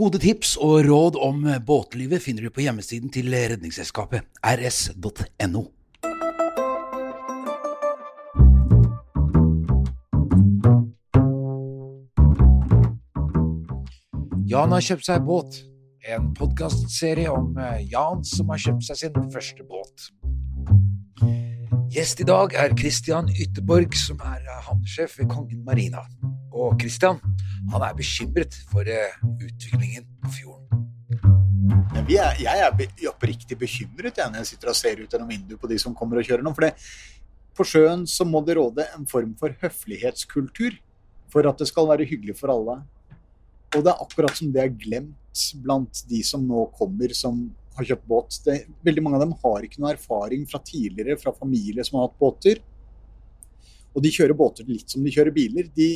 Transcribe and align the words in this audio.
Gode 0.00 0.16
tips 0.16 0.54
og 0.64 0.86
råd 0.86 1.16
om 1.20 1.42
båtlivet 1.68 2.22
finner 2.24 2.46
du 2.46 2.50
på 2.56 2.62
hjemmesiden 2.64 3.10
til 3.12 3.26
Redningsselskapet, 3.36 4.24
rs.no. 4.40 5.60
Jan 14.48 14.72
har 14.72 14.86
kjøpt 14.88 15.04
seg 15.04 15.26
båt. 15.28 15.60
En 16.08 16.32
podkastserie 16.38 17.28
om 17.28 17.52
eh, 17.60 17.84
Jan 17.92 18.24
som 18.24 18.48
har 18.54 18.64
kjøpt 18.64 18.88
seg 18.88 19.02
sin 19.02 19.28
første 19.36 19.68
båt. 19.68 20.08
Gjest 21.92 22.24
i 22.24 22.30
dag 22.32 22.56
er 22.56 22.72
Christian 22.72 23.28
Ytterborg, 23.36 23.92
som 24.00 24.24
er 24.32 24.40
eh, 24.48 24.64
havnesjef 24.64 25.20
ved 25.20 25.28
Kongen 25.28 25.60
Marina. 25.68 26.06
Og 26.56 26.80
Christian 26.80 27.20
han 27.68 27.84
er 27.84 27.96
bekymret 27.96 28.56
for 28.70 28.88
eh, 28.88 29.16
utviklingen 29.44 30.06
på 30.24 30.32
fjorden. 30.38 30.66
Jeg 32.10 32.46
er 32.50 32.70
be- 32.74 32.88
oppriktig 33.10 33.58
bekymret 33.58 34.16
jeg, 34.18 34.30
når 34.30 34.42
jeg 34.42 34.50
sitter 34.54 34.72
og 34.72 34.78
ser 34.78 35.02
ut 35.02 35.10
gjennom 35.12 35.30
vinduet 35.30 35.60
på 35.60 35.68
de 35.70 35.78
som 35.78 35.94
kommer 35.94 36.18
og 36.18 36.26
kjører 36.26 36.42
nå. 36.46 36.52
For 36.56 36.66
det, 36.66 36.72
på 37.56 37.66
sjøen 37.66 38.06
så 38.08 38.24
må 38.26 38.40
det 38.46 38.56
råde 38.58 38.86
en 38.96 39.06
form 39.10 39.34
for 39.38 39.54
høflighetskultur 39.60 40.78
for 41.30 41.46
at 41.46 41.60
det 41.60 41.68
skal 41.70 41.88
være 41.90 42.08
hyggelig 42.08 42.38
for 42.40 42.52
alle. 42.54 42.80
Og 43.76 43.84
det 43.84 43.92
er 43.92 44.02
akkurat 44.02 44.34
som 44.38 44.50
det 44.54 44.64
er 44.64 44.74
glemt 44.74 45.44
blant 45.62 46.02
de 46.10 46.22
som 46.26 46.42
nå 46.42 46.64
kommer 46.74 47.12
som 47.14 47.44
har 47.76 47.86
kjøpt 47.86 48.08
båt. 48.10 48.40
Det, 48.46 48.56
veldig 48.86 49.04
mange 49.04 49.20
av 49.20 49.26
dem 49.26 49.36
har 49.44 49.66
ikke 49.66 49.82
noe 49.82 49.92
erfaring 49.94 50.46
fra 50.50 50.58
tidligere, 50.64 51.18
fra 51.20 51.34
familie 51.36 51.84
som 51.86 52.00
har 52.00 52.08
hatt 52.08 52.18
båter. 52.18 52.62
Og 53.94 54.02
de 54.02 54.10
kjører 54.14 54.34
båter 54.38 54.66
litt 54.66 54.90
som 54.90 55.04
de 55.06 55.12
kjører 55.14 55.34
biler. 55.34 55.70
De 55.76 55.92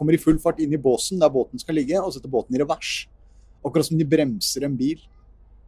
kommer 0.00 0.16
i 0.16 0.20
full 0.20 0.38
fart 0.40 0.60
inn 0.64 0.72
i 0.72 0.80
båsen 0.80 1.20
der 1.20 1.32
båten 1.32 1.60
skal 1.60 1.76
ligge, 1.76 2.00
og 2.00 2.14
setter 2.14 2.32
båten 2.32 2.56
i 2.56 2.60
revers. 2.62 3.04
Akkurat 3.60 3.90
som 3.90 4.00
de 4.00 4.08
bremser 4.08 4.64
en 4.64 4.78
bil. 4.80 5.02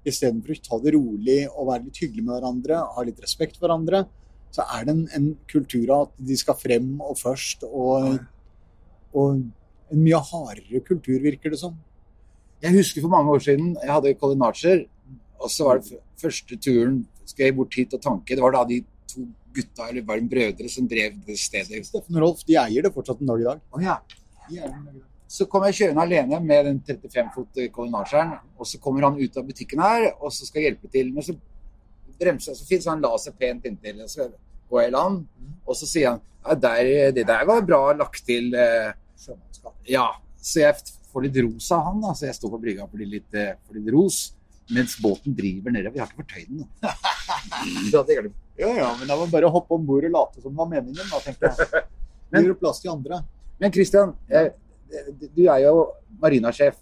Istedenfor 0.08 0.56
å 0.56 0.62
ta 0.64 0.78
det 0.82 0.94
rolig 0.96 1.42
og 1.50 1.68
være 1.68 1.84
litt 1.86 2.00
hyggelig 2.00 2.24
med 2.24 2.38
hverandre, 2.38 2.80
ha 2.96 3.04
litt 3.04 3.20
respekt 3.22 3.58
for 3.58 3.68
hverandre, 3.68 4.06
så 4.52 4.64
er 4.74 4.86
det 4.88 4.94
en, 4.96 5.02
en 5.16 5.28
kultur 5.48 5.92
av 5.92 6.06
at 6.08 6.16
de 6.28 6.36
skal 6.40 6.56
frem 6.58 6.88
og 7.04 7.14
først, 7.20 7.66
og, 7.68 8.16
og 9.12 9.28
en 9.92 10.00
mye 10.02 10.20
hardere 10.32 10.80
kultur, 10.88 11.20
virker 11.22 11.52
det 11.52 11.60
som. 11.60 11.76
Jeg 12.62 12.76
husker 12.78 13.04
for 13.04 13.12
mange 13.12 13.36
år 13.36 13.44
siden 13.44 13.74
jeg 13.76 13.92
hadde 13.92 14.16
Colin 14.20 14.44
Archer, 14.48 14.84
og 15.42 15.52
så 15.52 15.68
var 15.68 15.80
det 15.80 16.00
første 16.20 16.58
turen 16.62 17.02
skal 17.28 17.48
jeg 17.48 17.56
bort 17.56 17.76
hit 17.78 17.94
og 17.96 18.02
tanke. 18.02 18.34
Det 18.34 18.42
var 18.42 18.54
da 18.56 18.64
de 18.68 18.80
to 19.10 19.28
gutta, 19.52 19.88
eller 19.88 20.04
var 20.08 20.20
brødre, 20.28 20.68
som 20.70 20.88
drev 20.88 21.16
det 21.26 21.38
stedet. 21.40 21.84
Steffen 21.86 22.16
og 22.16 22.24
Rolf 22.24 22.44
de 22.48 22.56
eier 22.60 22.84
det 22.84 22.92
fortsatt 22.94 23.20
en 23.20 23.32
dag 23.32 23.42
i 23.42 23.48
dag. 23.50 23.64
Oh, 23.72 23.82
ja. 23.82 23.98
Det. 24.50 25.02
Så 25.32 25.46
kommer 25.48 25.70
jeg 25.72 25.78
kjørende 25.80 26.02
alene 26.04 26.40
med 26.44 26.66
den 26.68 26.80
35 26.84 27.30
fot 27.34 27.60
kolonnasjeren, 27.72 28.34
og 28.58 28.66
så 28.68 28.78
kommer 28.84 29.06
han 29.06 29.16
ut 29.20 29.36
av 29.40 29.46
butikken 29.48 29.80
her, 29.80 30.10
og 30.20 30.32
så 30.32 30.44
skal 30.44 30.66
hjelpe 30.66 30.90
til. 30.92 31.12
Men 31.14 31.24
så 31.24 31.32
bremser 32.20 32.52
jeg, 32.52 32.58
så 32.60 32.66
finnes 32.68 32.88
han 32.90 33.00
la 33.00 33.14
seg 33.18 33.38
pent 33.40 33.64
inntil, 33.70 34.02
og 34.04 34.10
så 34.12 34.26
går 34.68 34.82
jeg 34.82 34.90
i 34.92 34.94
land, 34.96 35.22
og 35.66 35.76
så 35.78 35.88
sier 35.88 36.10
han 36.10 36.20
ja, 36.44 36.54
der, 36.66 36.90
det 37.16 37.24
der 37.28 37.46
var 37.48 37.62
bra 37.64 37.80
lagt 37.96 38.24
til. 38.26 38.52
eh, 38.54 38.92
Ja, 39.88 40.08
så 40.42 40.60
jeg 40.66 40.74
får 41.12 41.22
litt 41.28 41.36
ros 41.46 41.70
av 41.72 41.84
han, 41.88 42.00
da. 42.02 42.12
Så 42.18 42.26
jeg 42.28 42.34
står 42.36 42.50
på 42.56 42.60
brygga 42.62 42.86
for 42.90 42.98
litt, 42.98 43.34
eh, 43.34 43.54
for 43.66 43.78
litt 43.78 43.88
ros. 43.94 44.20
Mens 44.72 44.94
båten 45.02 45.34
driver 45.36 45.70
nedover. 45.74 45.92
Vi 45.96 46.00
har 46.00 46.08
ikke 46.12 46.22
fortøyd 46.22 46.48
den. 46.48 46.68
Det. 46.72 46.92
Ja, 48.58 48.68
ja, 48.76 48.88
men 48.98 49.08
da 49.08 49.16
må 49.16 49.24
man 49.24 49.32
bare 49.32 49.48
hoppe 49.52 49.74
om 49.76 49.84
bord 49.88 50.04
og 50.04 50.12
late 50.12 50.42
som 50.42 50.52
det 50.52 50.58
var 50.60 50.68
meningen, 50.70 51.08
da, 51.10 51.18
tenker 51.24 51.48
jeg. 51.48 51.68
Det 51.72 51.82
Men- 52.32 52.44
gir 52.44 52.52
jo 52.52 52.58
plass 52.60 52.80
til 52.84 52.92
andre. 52.92 53.22
Men 53.62 53.70
Christian, 53.70 54.10
du 55.36 55.44
er 55.46 55.60
jo 55.62 55.86
marinasjef. 56.20 56.80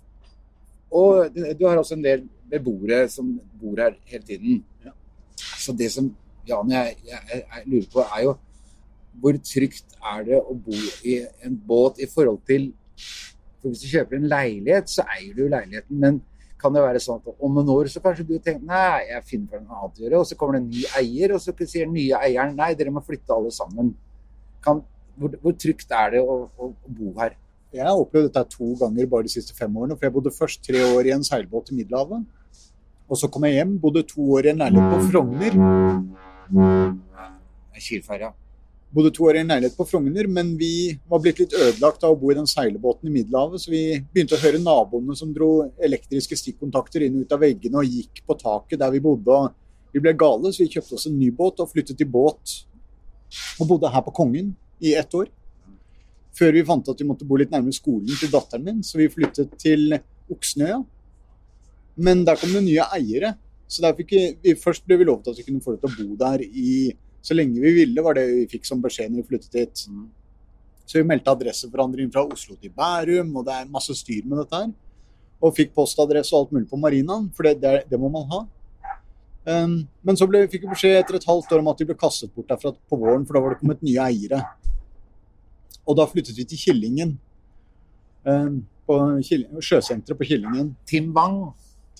Og 0.90 1.28
du 1.34 1.44
du 1.58 1.66
har 1.68 1.78
også 1.78 1.94
en 1.98 2.04
del 2.04 2.24
beboere 2.50 3.04
som 3.12 3.34
bor 3.60 3.76
her 3.78 3.98
hele 4.08 4.24
tiden. 4.24 4.62
Så 5.60 5.76
det 5.76 5.90
som 5.92 6.08
Jan, 6.48 6.70
jeg, 6.72 6.96
jeg, 7.04 7.20
jeg 7.36 7.66
lurer 7.66 7.90
på, 7.92 8.00
er 8.00 8.22
jo 8.24 8.32
hvor 9.20 9.36
trygt 9.44 9.96
er 10.12 10.24
det 10.24 10.38
å 10.40 10.54
bo 10.56 10.76
i 11.04 11.18
en 11.44 11.56
båt 11.68 12.00
i 12.00 12.08
forhold 12.08 12.40
til 12.48 12.70
For 13.60 13.68
hvis 13.68 13.82
du 13.84 13.90
kjøper 13.90 14.16
en 14.16 14.28
leilighet, 14.30 14.88
så 14.88 15.04
eier 15.18 15.34
du 15.36 15.42
leiligheten. 15.44 15.98
Men 16.00 16.22
kan 16.60 16.72
det 16.72 16.80
være 16.80 17.00
sånn 17.04 17.18
at 17.20 17.42
om 17.44 17.58
noen 17.58 17.68
år 17.74 17.90
så 17.92 18.00
kanskje 18.00 18.24
du 18.24 18.38
tenker 18.38 18.64
nei, 18.64 19.02
jeg 19.10 19.26
finner 19.28 19.50
på 19.50 19.60
noe 19.60 19.82
annet 19.82 19.98
å 19.98 20.04
gjøre, 20.06 20.20
og 20.22 20.28
så 20.30 20.38
kommer 20.40 20.56
det 20.56 20.62
en 20.62 20.70
ny 20.70 20.84
eier, 20.96 21.34
og 21.36 21.42
så 21.44 21.52
sier 21.60 21.84
den 21.84 21.92
nye 21.98 22.22
eieren 22.24 22.56
nei, 22.56 22.70
dere 22.78 22.94
må 22.94 23.02
flytte 23.04 23.36
alle 23.36 23.52
sammen. 23.52 23.92
Kan, 24.64 24.80
hvor, 25.16 25.36
hvor 25.42 25.54
trygt 25.58 25.94
er 25.96 26.16
det 26.16 26.20
å, 26.22 26.42
å, 26.50 26.70
å 26.70 26.92
bo 26.98 27.14
her? 27.20 27.36
Jeg 27.70 27.86
har 27.86 27.94
opplevd 27.94 28.32
dette 28.32 28.50
to 28.50 28.72
ganger 28.80 29.06
bare 29.10 29.28
de 29.28 29.32
siste 29.32 29.54
fem 29.54 29.74
årene. 29.78 29.94
For 29.96 30.08
jeg 30.08 30.14
bodde 30.16 30.34
først 30.34 30.62
tre 30.66 30.82
år 30.90 31.06
i 31.06 31.14
en 31.14 31.26
seilbåt 31.26 31.70
i 31.70 31.78
Middelhavet. 31.78 32.26
Og 33.10 33.18
så 33.18 33.30
kom 33.30 33.46
jeg 33.46 33.58
hjem, 33.58 33.76
bodde 33.82 34.02
to 34.06 34.24
år 34.36 34.46
i 34.46 34.52
en 34.52 34.62
leilighet 34.62 34.94
på 34.94 35.06
Frogner. 35.10 35.56
Kielferja. 37.80 38.30
Bodde 38.90 39.12
to 39.14 39.26
år 39.30 39.38
i 39.38 39.42
en 39.44 39.50
leilighet 39.52 39.76
på 39.78 39.86
Frogner, 39.86 40.26
men 40.30 40.52
vi 40.58 40.98
var 41.10 41.22
blitt 41.22 41.38
litt 41.42 41.54
ødelagt 41.54 42.02
av 42.06 42.14
å 42.14 42.18
bo 42.18 42.32
i 42.32 42.38
den 42.38 42.48
seilbåten 42.50 43.06
i 43.06 43.14
Middelhavet, 43.14 43.62
så 43.62 43.70
vi 43.70 43.82
begynte 44.12 44.34
å 44.34 44.42
høre 44.42 44.62
naboene 44.62 45.14
som 45.18 45.30
dro 45.34 45.50
elektriske 45.78 46.38
stikkontakter 46.38 47.06
inn 47.06 47.20
og 47.20 47.26
ut 47.26 47.36
av 47.36 47.42
veggene 47.44 47.82
og 47.82 47.98
gikk 47.98 48.22
på 48.26 48.38
taket 48.38 48.82
der 48.82 48.90
vi 48.94 49.02
bodde. 49.04 49.30
og 49.30 49.94
Vi 49.94 50.02
ble 50.02 50.14
gale, 50.18 50.50
så 50.50 50.64
vi 50.64 50.72
kjøpte 50.74 50.98
oss 50.98 51.06
en 51.06 51.18
ny 51.18 51.30
båt 51.34 51.62
og 51.62 51.70
flyttet 51.70 52.02
i 52.02 52.08
båt. 52.18 52.56
Og 53.62 53.70
bodde 53.70 53.90
her 53.94 54.02
på 54.06 54.14
Kongen 54.14 54.50
i 54.80 54.94
ett 54.98 55.14
år. 55.14 55.28
Før 56.36 56.54
vi 56.54 56.64
fant 56.66 56.88
at 56.88 57.00
vi 57.00 57.08
måtte 57.08 57.26
bo 57.28 57.38
litt 57.40 57.52
nærmere 57.52 57.74
skolen 57.74 58.10
til 58.16 58.30
datteren 58.32 58.64
min, 58.64 58.82
så 58.86 59.00
vi 59.00 59.10
flyttet 59.12 59.56
til 59.60 59.98
Oksnøya. 60.30 60.80
Men 62.00 62.24
der 62.24 62.38
kom 62.40 62.52
det 62.54 62.64
nye 62.64 62.86
eiere. 62.96 63.34
Så 63.70 63.84
der 63.84 63.94
fikk 63.98 64.14
vi, 64.14 64.54
først 64.58 64.86
ble 64.86 64.98
vi 64.98 65.06
lovet 65.06 65.30
at 65.30 65.38
vi 65.38 65.46
kunne 65.46 65.62
få 65.62 65.74
lov 65.74 65.82
til 65.82 65.90
å 65.90 65.98
bo 65.98 66.18
der 66.18 66.42
i 66.46 66.72
så 67.22 67.36
lenge 67.36 67.60
vi 67.60 67.74
ville, 67.76 68.02
var 68.02 68.16
det 68.16 68.24
vi 68.30 68.46
fikk 68.48 68.64
som 68.66 68.80
beskjed 68.82 69.12
når 69.12 69.22
vi 69.22 69.28
flyttet 69.28 69.56
dit. 69.58 69.82
Så 70.88 70.98
vi 70.98 71.06
meldte 71.06 71.30
adresseforandring 71.30 72.08
fra 72.10 72.24
Oslo 72.24 72.56
til 72.58 72.72
Bærum, 72.74 73.34
og 73.36 73.44
det 73.46 73.58
er 73.58 73.68
masse 73.70 73.94
styr 73.98 74.24
med 74.24 74.40
dette 74.40 74.62
her. 74.62 74.72
Og 75.40 75.54
fikk 75.56 75.74
postadresse 75.76 76.34
og 76.34 76.46
alt 76.46 76.56
mulig 76.56 76.70
på 76.70 76.80
marinaen, 76.80 77.28
for 77.36 77.46
det, 77.46 77.60
det, 77.62 77.84
det 77.92 78.00
må 78.00 78.10
man 78.12 78.26
ha. 78.32 78.40
Um, 79.50 79.76
men 80.04 80.18
så 80.18 80.26
ble, 80.28 80.42
fikk 80.50 80.66
vi 80.66 80.72
beskjed 80.72 80.98
etter 80.98 81.16
et 81.16 81.28
halvt 81.28 81.54
år 81.54 81.62
om 81.62 81.70
at 81.72 81.78
de 81.80 81.86
ble 81.88 81.96
kastet 82.00 82.32
bort 82.34 82.50
derfra 82.50 82.74
på 82.74 82.98
våren, 83.00 83.22
for 83.28 83.36
da 83.36 83.44
var 83.44 83.54
det 83.54 83.60
kommet 83.62 83.84
nye 83.86 84.08
eiere. 84.08 84.42
Og 85.90 85.98
da 85.98 86.06
flyttet 86.06 86.38
vi 86.38 86.46
til 86.46 86.60
Killingen. 86.68 87.16
Um, 88.22 88.62
på 88.86 88.96
sjøsenteret 89.62 90.18
på 90.18 90.26
Killingen. 90.28 90.74
Tim 90.88 91.10
Wang, 91.16 91.50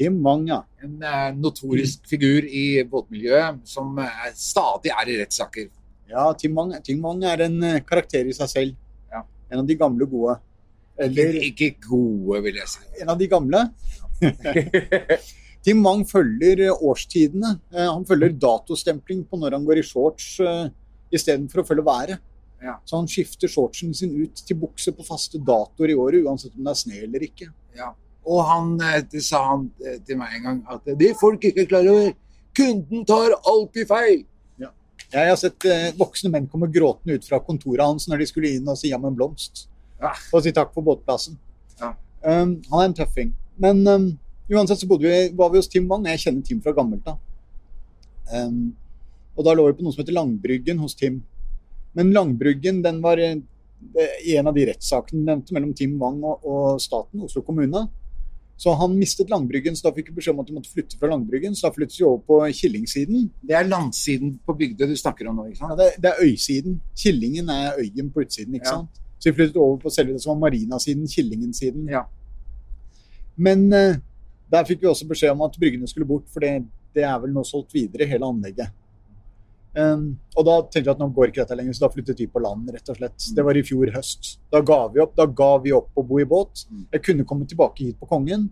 Tim 0.01 0.17
Wang, 0.25 0.47
ja. 0.49 0.63
en 0.83 1.03
eh, 1.05 1.27
notorisk 1.37 2.07
figur 2.09 2.47
i 2.47 2.83
båtmiljøet 2.89 3.61
som 3.69 3.99
eh, 4.01 4.31
stadig 4.37 4.93
er 4.95 5.11
i 5.13 5.19
rettssaker. 5.21 5.69
Ja, 6.11 6.31
Tim 6.39 6.57
Wang, 6.57 6.73
Tim 6.87 7.03
Wang 7.05 7.21
er 7.29 7.45
en 7.47 7.59
eh, 7.67 7.83
karakter 7.87 8.27
i 8.27 8.37
seg 8.37 8.51
selv. 8.51 8.79
Ja. 9.13 9.21
En 9.53 9.63
av 9.63 9.69
de 9.69 9.77
gamle 9.79 10.09
gode. 10.11 10.39
Eller 11.01 11.37
Ikke 11.47 11.75
gode, 11.85 12.41
vil 12.45 12.59
jeg 12.61 12.69
si. 12.69 12.83
en 13.03 13.13
av 13.13 13.21
de 13.21 13.29
gamle. 13.31 13.63
Tim 15.65 15.85
Wang 15.85 16.03
følger 16.09 16.73
årstidene. 16.73 17.55
Han 17.77 18.05
følger 18.09 18.35
datostempling 18.41 19.23
på 19.29 19.37
når 19.41 19.57
han 19.59 19.65
går 19.69 19.81
i 19.81 19.85
shorts 19.85 20.35
istedenfor 21.13 21.63
å 21.63 21.67
følge 21.69 21.85
været. 21.85 22.21
Ja. 22.61 22.77
Så 22.85 22.99
han 23.01 23.09
skifter 23.09 23.49
shortsen 23.49 23.95
sin 23.97 24.13
ut 24.21 24.43
til 24.47 24.59
bukse 24.61 24.93
på 24.93 25.07
faste 25.07 25.41
datoer 25.41 25.95
i 25.95 25.99
året, 25.99 26.27
uansett 26.27 26.57
om 26.57 26.67
det 26.67 26.75
er 26.75 26.81
sne 26.81 27.05
eller 27.07 27.25
ikke. 27.25 27.49
Ja. 27.79 27.93
Og 28.29 28.43
han, 28.45 28.75
eh, 28.85 29.01
det 29.11 29.23
sa 29.25 29.41
han 29.49 29.71
eh, 29.81 30.01
til 30.05 30.21
meg 30.21 30.37
en 30.37 30.49
gang, 30.49 30.59
at 30.69 30.91
det 31.01 31.15
folk 31.21 31.45
ikke 31.49 31.65
er 31.65 31.71
klar 31.71 31.89
over, 31.89 32.13
kunden 32.57 33.07
tar 33.09 33.39
alltid 33.49 33.89
feil. 33.89 34.27
Jeg 35.11 35.27
har 35.27 35.39
sett 35.39 35.65
eh, 35.67 35.89
voksne 35.99 36.31
menn 36.31 36.47
komme 36.51 36.69
gråtende 36.71 37.17
ut 37.19 37.25
fra 37.27 37.41
kontoret 37.43 37.83
hans 37.83 38.07
når 38.07 38.23
de 38.23 38.27
skulle 38.31 38.53
inn 38.55 38.69
og 38.71 38.79
si 38.79 38.93
ja 38.93 38.99
med 39.01 39.11
en 39.11 39.17
blomst. 39.19 39.65
Ja. 39.99 40.13
Og 40.31 40.45
si 40.45 40.53
takk 40.55 40.71
for 40.75 40.87
båtplassen. 40.87 41.35
Ja. 41.81 41.95
Um, 42.23 42.61
han 42.71 42.83
er 42.83 42.87
en 42.87 42.95
tøffing. 43.01 43.33
Men 43.61 43.83
um, 43.91 44.07
uansett 44.53 44.83
så 44.83 44.89
bodde 44.91 45.11
vi, 45.11 45.33
var 45.37 45.51
vi 45.51 45.59
hos 45.59 45.71
Tim 45.71 45.89
Wang. 45.91 46.07
Jeg 46.13 46.23
kjenner 46.23 46.47
Tim 46.47 46.61
fra 46.63 46.75
gammelt 46.77 47.11
av. 47.11 47.19
Um, 48.31 48.71
og 49.35 49.47
da 49.47 49.57
lå 49.57 49.67
vi 49.67 49.77
på 49.81 49.87
noe 49.87 49.97
som 49.97 50.05
heter 50.05 50.15
Langbryggen 50.15 50.79
hos 50.85 50.95
Tim. 50.99 51.19
Men 51.99 52.13
Langbryggen 52.15 52.83
den 52.85 53.01
var 53.03 53.19
i 53.19 54.37
en 54.37 54.47
av 54.47 54.55
de 54.55 54.67
rettssakene 54.69 55.25
nevnte 55.25 55.55
mellom 55.57 55.73
Tim 55.75 55.97
Wang 55.99 56.21
og, 56.23 56.45
og 56.45 56.81
staten, 56.83 57.23
Oslo 57.25 57.43
kommune. 57.43 57.87
Så 58.61 58.75
han 58.77 58.93
mistet 58.99 59.31
Langbryggen, 59.33 59.73
så 59.77 59.87
da 59.89 59.95
fikk 59.97 60.11
vi 60.11 60.19
beskjed 60.19 60.35
om 60.37 60.43
at 60.43 60.51
de 60.51 60.55
måtte 60.59 60.69
flytte 60.69 60.99
fra 61.01 61.09
Langbryggen. 61.09 61.55
Så 61.57 61.65
da 61.65 61.73
flyttet 61.73 61.97
vi 61.97 62.05
over 62.05 62.21
på 62.27 62.41
Killingsiden. 62.59 63.31
Det 63.41 63.57
er 63.57 63.65
landsiden 63.71 64.35
på 64.45 64.53
Bygdøy 64.59 64.91
du 64.91 64.97
snakker 65.01 65.31
om 65.31 65.39
nå, 65.41 65.47
ikke 65.49 65.63
Ja, 65.63 65.71
sant? 65.71 65.81
det, 65.81 65.87
det 66.05 66.11
er 66.11 66.27
øysiden. 66.27 66.75
Killingen 67.03 67.49
er 67.55 67.79
øyen 67.81 68.11
på 68.13 68.21
utsiden, 68.27 68.55
ikke 68.59 68.69
Ja. 68.69 68.75
sant? 68.83 69.01
Så 69.19 69.31
vi 69.31 69.37
flyttet 69.39 69.57
over 69.57 69.79
på 69.81 69.91
selve 69.93 70.13
det 70.13 70.21
som 70.23 70.35
var 70.35 70.43
marinasiden, 70.51 71.09
Killingen-siden. 71.09 71.89
Ja. 71.89 72.05
Men 73.37 73.65
uh, 73.73 73.97
der 74.53 74.69
fikk 74.69 74.83
vi 74.85 74.89
også 74.93 75.09
beskjed 75.09 75.33
om 75.33 75.43
at 75.49 75.57
bryggene 75.61 75.89
skulle 75.89 76.07
bort, 76.09 76.29
for 76.29 76.45
det, 76.45 76.67
det 76.95 77.05
er 77.09 77.17
vel 77.23 77.33
nå 77.33 77.45
solgt 77.49 77.73
videre, 77.75 78.09
hele 78.09 78.29
anlegget. 78.29 78.73
Um, 79.71 80.07
og 80.35 80.47
da 80.49 80.55
tenkte 80.67 80.89
vi 80.89 80.93
at 80.93 81.03
nå 81.03 81.07
går 81.15 81.31
ikke 81.31 81.45
dette 81.45 81.57
lenger, 81.59 81.77
så 81.77 81.85
da 81.85 81.93
flyttet 81.95 82.23
vi 82.23 82.27
på 82.31 82.43
land, 82.43 82.71
rett 82.75 82.91
og 82.91 82.99
slett. 82.99 83.29
Det 83.37 83.45
var 83.47 83.59
i 83.59 83.63
fjor 83.67 83.93
høst. 83.95 84.33
Da 84.51 84.63
ga 84.67 84.81
vi 84.91 85.03
opp, 85.05 85.13
da 85.19 85.27
ga 85.27 85.51
vi 85.63 85.75
opp 85.77 86.01
å 86.01 86.07
bo 86.07 86.19
i 86.19 86.27
båt. 86.29 86.65
Mm. 86.71 86.89
Jeg 86.97 87.05
kunne 87.07 87.29
komme 87.29 87.47
tilbake 87.51 87.87
hit 87.87 88.01
på 88.01 88.09
Kongen, 88.11 88.49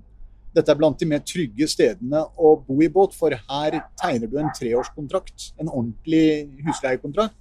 Dette 0.57 0.73
er 0.73 0.79
blant 0.81 0.99
de 0.99 1.07
mer 1.09 1.21
trygge 1.27 1.69
stedene 1.71 2.23
å 2.41 2.55
bo 2.65 2.79
i 2.83 2.89
båt, 2.93 3.13
for 3.17 3.35
her 3.35 3.77
tegner 4.01 4.31
du 4.31 4.39
en 4.41 4.51
treårskontrakt. 4.57 5.53
En 5.61 5.69
ordentlig 5.69 6.49
husleiekontrakt. 6.67 7.37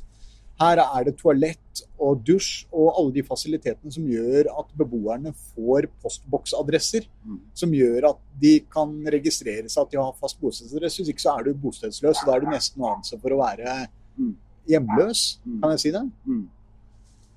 Her 0.57 0.79
er 0.81 1.03
det 1.05 1.13
toalett 1.19 1.83
og 2.01 2.23
dusj 2.25 2.65
og 2.71 2.87
alle 2.97 3.13
de 3.13 3.23
fasilitetene 3.25 3.93
som 3.93 4.07
gjør 4.09 4.49
at 4.57 4.71
beboerne 4.79 5.29
får 5.53 5.85
postboksadresser. 6.01 7.05
Mm. 7.25 7.37
Som 7.53 7.75
gjør 7.77 8.09
at 8.09 8.21
de 8.41 8.55
kan 8.73 8.95
registrere 9.13 9.69
seg 9.69 9.83
at 9.83 9.93
de 9.93 10.01
har 10.01 10.15
fast 10.17 10.39
bostedsadresse. 10.41 11.03
Hvis 11.03 11.13
ikke 11.13 11.25
så 11.27 11.35
er 11.37 11.45
du 11.45 11.61
bostedsløs, 11.61 12.23
og 12.23 12.29
da 12.31 12.35
er 12.35 12.45
du 12.45 12.49
nesten 12.49 12.81
å 12.81 12.95
anse 12.95 13.19
for 13.21 13.35
å 13.35 13.41
være 13.43 13.87
Mm. 14.17 14.33
hjemløs. 14.65 15.19
Mm. 15.45 15.59
Kan 15.61 15.71
jeg 15.75 15.79
si 15.79 15.91
det? 15.93 16.01
Mm. 16.25 16.45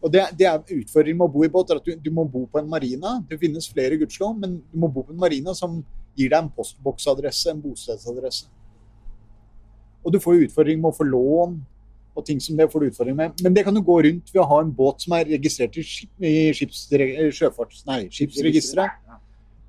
Og 0.01 0.13
det, 0.13 0.23
det 0.39 0.47
er 0.49 0.63
utfordringen 0.79 1.19
med 1.21 1.27
å 1.29 1.33
bo 1.35 1.43
i 1.45 1.51
båt, 1.53 1.71
er 1.71 1.77
at 1.77 1.85
du, 1.85 1.93
du 1.95 2.11
må 2.11 2.25
bo 2.25 2.47
på 2.49 2.59
en 2.59 2.71
marina. 2.73 3.19
Det 3.29 3.37
finnes 3.39 3.69
flere, 3.69 3.99
gudskjelov, 4.01 4.39
men 4.41 4.55
du 4.73 4.79
må 4.81 4.89
bo 4.89 5.03
på 5.05 5.13
en 5.13 5.21
marina 5.21 5.53
som 5.53 5.83
gir 6.17 6.31
deg 6.33 6.39
en 6.41 6.49
postboksadresse, 6.57 7.53
en 7.53 7.61
bostedsadresse. 7.61 8.49
Og 10.01 10.15
du 10.15 10.19
får 10.25 10.39
jo 10.39 10.47
utfordring 10.49 10.81
med 10.81 10.89
å 10.89 10.97
få 10.97 11.05
lån 11.05 11.59
og 12.17 12.27
ting 12.27 12.41
som 12.43 12.57
det 12.59 12.67
får 12.73 12.83
du 12.83 12.91
utfordring 12.91 13.17
med. 13.17 13.41
Men 13.45 13.55
det 13.55 13.65
kan 13.65 13.75
du 13.75 13.81
gå 13.85 13.97
rundt 14.07 14.33
ved 14.35 14.43
å 14.43 14.49
ha 14.51 14.61
en 14.65 14.73
båt 14.75 15.05
som 15.05 15.15
er 15.17 15.29
registrert 15.31 15.77
i, 15.79 15.85
skip, 15.87 16.11
i 16.21 16.51
skips, 16.57 16.85
sjøfarts, 17.37 17.85
nei, 17.89 18.03
skipsregisteret. 18.13 19.01
Ja. 19.07 19.19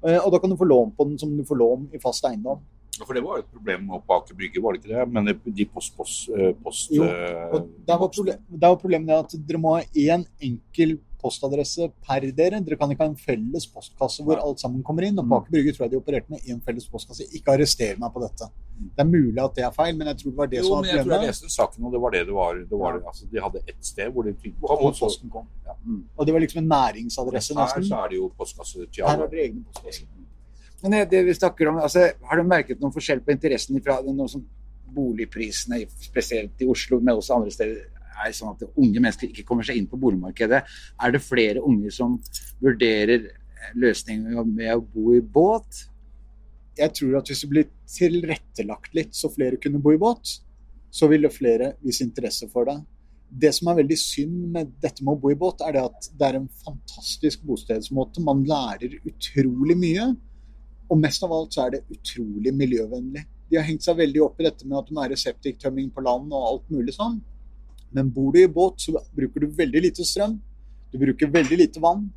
Eh, 0.04 0.20
Og 0.20 0.32
da 0.34 0.40
kan 0.42 0.50
du 0.50 0.58
få 0.58 0.66
lån 0.66 0.96
på 0.98 1.08
den 1.10 1.20
som 1.22 1.34
du 1.38 1.44
får 1.46 1.60
lån 1.62 1.90
i 1.94 2.02
fast 2.02 2.26
eiendom. 2.26 2.62
For 3.02 3.18
det 3.18 3.24
var 3.24 3.40
jo 3.40 3.44
et 3.46 3.54
problem 3.54 3.88
oppe 3.96 4.08
på 4.10 4.18
Aker 4.20 4.38
Brygge, 4.38 4.62
var 4.62 4.74
det 4.76 4.82
ikke 4.82 4.92
det? 4.94 5.06
Men 5.16 5.30
de 5.58 5.66
post, 5.66 5.96
post, 5.98 6.30
eh, 6.30 6.52
post 6.64 6.92
Jo, 6.94 7.06
eh, 7.06 7.56
Og 7.56 7.70
der 7.88 7.98
var, 7.98 8.10
problem, 8.10 8.44
der 8.50 8.68
var 8.68 8.82
problemet 8.82 9.08
det 9.08 9.18
at 9.18 9.48
dere 9.48 9.62
må 9.62 9.76
ha 9.78 9.84
én 9.96 10.26
enkel 10.42 11.00
postadresse 11.22 11.88
per 12.08 12.26
dere. 12.38 12.60
Dere 12.66 12.78
kan 12.80 12.92
ikke 12.94 13.06
ha 13.06 13.12
en 13.12 13.20
felles 13.20 13.68
postkasse 13.72 14.26
hvor 14.26 14.42
alt 14.42 14.62
sammen 14.64 14.84
kommer 14.86 15.06
inn. 15.08 15.20
Og 15.22 15.28
på 15.30 15.40
Aker 15.40 15.56
Brygge 15.56 15.76
tror 15.76 15.86
jeg 15.86 15.94
de 15.94 16.00
opererte 16.02 16.34
med 16.34 16.48
én 16.50 16.62
felles 16.66 16.88
postkasse. 16.92 17.28
Ikke 17.38 17.56
arrester 17.56 18.00
meg 18.02 18.14
på 18.14 18.24
dette. 18.24 18.50
Det 18.82 19.04
er 19.04 19.10
mulig 19.10 19.42
at 19.44 19.58
det 19.58 19.66
er 19.68 19.74
feil, 19.76 19.94
men 19.98 20.10
jeg 20.10 20.22
tror 20.22 20.32
det 20.32 20.40
var 20.42 20.52
det 20.52 20.60
Jo, 20.60 20.64
som 20.68 20.74
var 20.76 20.86
men 20.86 20.92
jeg 20.92 21.06
tror 21.06 21.16
jeg 21.16 21.30
leste 21.30 21.52
saken, 21.54 21.86
og 21.86 21.94
det 21.94 22.02
var 22.02 22.16
det 22.16 22.24
det 22.30 22.38
var. 22.38 22.64
Det 22.72 22.80
var 22.82 22.98
altså, 23.02 23.28
de 23.32 23.44
hadde 23.46 23.62
ett 23.68 23.84
sted 23.86 24.16
hvor 24.16 24.26
de 24.26 24.34
kom, 24.40 24.56
og 24.66 24.96
posten 24.98 25.34
kom. 25.34 25.52
Ja. 25.68 25.78
Mm. 25.86 26.02
Og 26.18 26.26
det 26.26 26.34
var 26.34 26.44
liksom 26.46 26.64
en 26.64 26.72
næringsadresse 26.72 27.58
her 27.60 27.86
så 27.92 28.02
er 28.06 28.10
det 28.10 28.18
jo 28.18 28.32
postkasse 28.38 28.88
Her 28.98 29.08
har 29.14 29.28
dere 29.28 29.46
egne 29.46 29.64
postkasser. 29.68 30.10
Men 30.82 30.96
det, 30.96 31.04
det 31.12 31.26
vi 31.28 31.34
snakker 31.38 31.70
om, 31.70 31.78
altså, 31.78 32.10
Har 32.26 32.38
du 32.38 32.44
merket 32.48 32.82
noen 32.82 32.94
forskjell 32.94 33.22
på 33.22 33.36
interessen 33.36 33.78
fra 33.86 34.00
noe 34.02 34.30
som 34.30 34.42
boligprisene, 34.92 35.86
spesielt 36.04 36.62
i 36.62 36.68
Oslo, 36.68 37.00
men 37.00 37.16
også 37.16 37.38
andre 37.38 37.52
steder, 37.54 37.84
er 38.26 38.36
sånn 38.36 38.54
at 38.54 38.66
unge 38.72 39.00
mennesker 39.00 39.32
ikke 39.32 39.46
kommer 39.48 39.68
seg 39.68 39.80
inn 39.80 39.90
på 39.92 40.00
boligmarkedet? 40.02 40.62
Er 41.02 41.14
det 41.14 41.24
flere 41.26 41.64
unge 41.66 41.92
som 41.94 42.18
vurderer 42.62 43.30
løsninger 43.78 44.46
med 44.48 44.76
å 44.76 44.86
bo 44.86 45.16
i 45.16 45.22
båt? 45.22 45.86
Jeg 46.80 46.96
tror 46.98 47.20
at 47.20 47.30
hvis 47.30 47.44
det 47.44 47.52
blir 47.52 47.70
tilrettelagt 47.92 48.96
litt 48.98 49.14
så 49.18 49.30
flere 49.34 49.60
kunne 49.62 49.82
bo 49.84 49.94
i 49.94 50.02
båt, 50.02 50.40
så 50.92 51.08
ville 51.12 51.32
flere 51.32 51.76
vise 51.84 52.04
interesse 52.06 52.48
for 52.52 52.68
det. 52.68 52.80
Det 53.32 53.54
som 53.56 53.70
er 53.72 53.80
veldig 53.80 53.98
synd 54.00 54.40
med 54.52 54.74
dette 54.84 55.06
med 55.06 55.16
å 55.16 55.22
bo 55.22 55.32
i 55.32 55.40
båt, 55.40 55.64
er 55.64 55.78
det 55.78 55.84
at 55.88 56.10
det 56.20 56.28
er 56.28 56.40
en 56.42 56.50
fantastisk 56.66 57.46
bostedsmåte. 57.48 58.24
Man 58.24 58.44
lærer 58.48 58.98
utrolig 59.08 59.78
mye. 59.80 60.10
Og 60.92 61.00
mest 61.00 61.24
av 61.24 61.32
alt 61.32 61.56
så 61.56 61.66
er 61.66 61.78
det 61.78 61.86
utrolig 61.96 62.52
miljøvennlig. 62.52 63.24
De 63.48 63.60
har 63.60 63.68
hengt 63.68 63.86
seg 63.86 64.00
veldig 64.00 64.24
opp 64.26 64.42
i 64.42 64.48
dette 64.48 64.68
med 64.68 64.80
at 64.80 64.90
det 64.90 64.96
må 64.96 65.06
være 65.06 65.20
septiktømming 65.20 65.92
på 65.96 66.04
land 66.04 66.34
og 66.36 66.48
alt 66.50 66.74
mulig 66.74 66.96
sånn. 66.98 67.22
Men 67.96 68.12
bor 68.14 68.32
du 68.34 68.40
i 68.42 68.48
båt, 68.48 68.82
så 68.82 68.96
bruker 69.16 69.44
du 69.44 69.52
veldig 69.58 69.84
lite 69.88 70.06
strøm. 70.08 70.38
Du 70.92 70.98
bruker 71.02 71.32
veldig 71.32 71.58
lite 71.60 71.84
vann. 71.84 72.08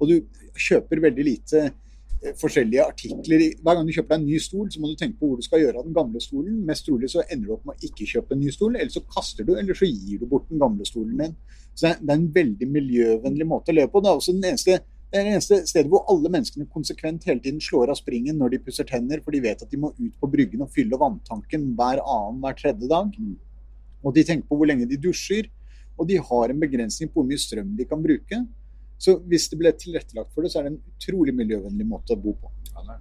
Og 0.00 0.10
du 0.10 0.16
kjøper 0.58 1.00
veldig 1.02 1.24
lite 1.26 1.62
eh, 1.62 2.34
forskjellige 2.38 2.84
artikler. 2.84 3.44
Hver 3.62 3.78
gang 3.78 3.86
du 3.86 3.94
kjøper 3.94 4.14
deg 4.14 4.20
en 4.20 4.28
ny 4.28 4.40
stol, 4.42 4.70
så 4.72 4.82
må 4.82 4.90
du 4.90 4.96
tenke 4.98 5.18
på 5.20 5.30
hvor 5.30 5.38
du 5.38 5.46
skal 5.46 5.62
gjøre 5.62 5.82
av 5.82 5.86
den 5.86 5.96
gamle 5.96 6.22
stolen. 6.22 6.62
Mest 6.68 6.86
trolig 6.88 7.12
så 7.12 7.24
ender 7.28 7.48
du 7.50 7.56
opp 7.56 7.68
med 7.68 7.78
å 7.78 7.90
ikke 7.90 8.08
kjøpe 8.14 8.36
en 8.36 8.42
ny 8.42 8.54
stol, 8.54 8.76
eller 8.76 8.92
så 8.92 9.04
kaster 9.06 9.46
du, 9.46 9.54
eller 9.58 9.78
så 9.78 9.88
gir 9.88 10.22
du 10.22 10.26
bort 10.30 10.48
den 10.50 10.62
gamle 10.62 10.86
stolen 10.88 11.22
din. 11.22 11.36
Så 11.74 11.86
det 11.86 11.94
er- 11.94 12.14
en 12.16 12.26
veldig 12.34 12.68
miljøvennlig 12.68 13.46
måte 13.46 13.72
å 13.72 13.76
leve 13.78 13.90
på. 13.90 14.02
Det 14.02 14.10
er 14.10 14.18
også 14.18 14.34
den 14.34 14.50
eneste 14.50 14.80
det 15.12 15.20
eneste 15.28 15.58
stedet 15.68 15.90
hvor 15.92 16.06
alle 16.08 16.30
menneskene 16.32 16.64
konsekvent 16.72 17.26
hele 17.28 17.42
tiden 17.44 17.60
slår 17.60 17.90
av 17.92 17.98
springen 17.98 18.38
når 18.40 18.54
de 18.54 18.60
pusser 18.64 18.86
tenner, 18.88 19.20
for 19.20 19.34
de 19.34 19.42
vet 19.44 19.60
at 19.60 19.68
de 19.68 19.76
må 19.76 19.90
ut 19.98 20.14
på 20.20 20.30
bryggen 20.32 20.62
og 20.64 20.70
fylle 20.72 20.96
vanntanken 20.96 21.74
hver 21.76 22.00
annen, 22.00 22.38
hver 22.40 22.56
tredje 22.56 22.88
dag. 22.88 23.12
Og 24.02 24.14
de 24.16 24.24
tenker 24.26 24.48
på 24.48 24.58
hvor 24.58 24.68
lenge 24.68 24.88
de 24.90 24.98
dusjer, 25.00 25.48
og 25.98 26.08
de 26.08 26.18
har 26.18 26.52
en 26.52 26.60
begrensning 26.60 27.10
på 27.12 27.20
hvor 27.20 27.28
mye 27.28 27.40
strøm 27.40 27.72
de 27.78 27.86
kan 27.88 28.02
bruke. 28.02 28.42
Så 29.02 29.16
hvis 29.28 29.48
det 29.50 29.58
ble 29.58 29.72
tilrettelagt 29.78 30.30
for 30.34 30.44
det, 30.44 30.52
så 30.52 30.60
er 30.60 30.68
det 30.68 30.74
en 30.74 30.82
utrolig 30.94 31.34
miljøvennlig 31.36 31.86
måte 31.88 32.14
å 32.14 32.20
bo 32.22 32.36
på. 32.38 32.52
Ja. 32.72 32.98